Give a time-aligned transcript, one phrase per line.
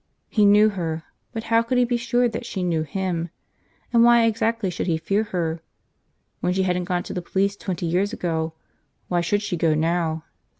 [0.29, 3.29] He knew her, but how could he be sure that she knew him?
[3.93, 5.61] And why exactly should he fear her?
[6.39, 8.53] When she hadn't gone to the police twenty years ago,
[9.09, 10.23] why should she go now?